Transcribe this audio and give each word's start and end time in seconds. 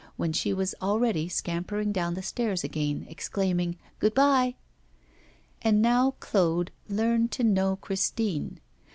when 0.17 0.33
she 0.33 0.51
was 0.51 0.73
already 0.81 1.29
scampering 1.29 1.91
down 1.91 2.15
the 2.15 2.23
stairs 2.23 2.63
again, 2.63 3.05
exclaiming 3.07 3.77
'Good 3.99 4.15
bye.' 4.15 4.55
And 5.61 5.79
now 5.79 6.15
Claude 6.19 6.71
learned 6.89 7.31
to 7.33 7.43
know 7.43 7.75
Christine. 7.75 8.59